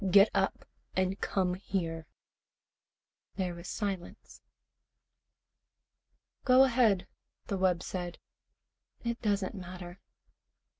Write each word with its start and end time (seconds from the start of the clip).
"Get 0.09 0.31
up 0.33 0.65
and 0.95 1.21
come 1.21 1.53
here." 1.53 2.07
There 3.35 3.53
was 3.53 3.67
silence. 3.67 4.41
"Go 6.43 6.63
ahead," 6.63 7.05
the 7.45 7.57
wub 7.59 7.83
said. 7.83 8.17
"It 9.03 9.21
doesn't 9.21 9.53
matter." 9.53 9.99